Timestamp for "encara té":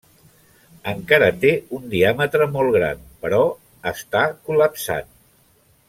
0.91-1.51